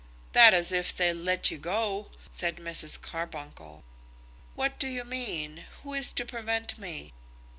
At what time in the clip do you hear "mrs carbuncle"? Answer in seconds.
2.55-3.83